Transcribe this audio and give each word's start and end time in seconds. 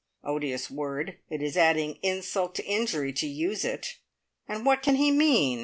Odious 0.23 0.71
word. 0.71 1.17
It 1.29 1.43
is 1.43 1.55
adding 1.55 1.99
insult 2.01 2.55
to 2.55 2.65
injury 2.65 3.13
to 3.13 3.27
use 3.27 3.63
it. 3.63 3.99
And 4.47 4.65
what 4.65 4.81
can 4.81 4.95
he 4.95 5.11
mean? 5.11 5.59